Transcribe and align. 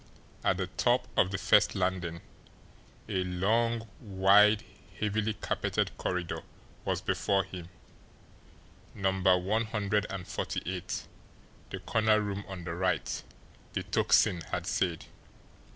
At 0.43 0.57
the 0.57 0.65
top 0.65 1.07
of 1.15 1.29
the 1.29 1.37
first 1.37 1.75
landing, 1.75 2.21
a 3.07 3.23
long, 3.23 3.87
wide, 3.99 4.63
heavily 4.99 5.35
carpeted 5.35 5.95
corridor 5.95 6.41
was 6.85 7.01
before 7.01 7.43
him. 7.43 7.69
"Number 8.95 9.37
one 9.37 9.65
hundred 9.65 10.07
and 10.09 10.27
forty 10.27 10.63
eight, 10.65 11.05
the 11.69 11.81
corner 11.81 12.19
room 12.19 12.43
on 12.47 12.63
the 12.63 12.73
right," 12.73 13.21
the 13.73 13.83
Tocsin 13.83 14.41
had 14.49 14.65
said. 14.65 15.05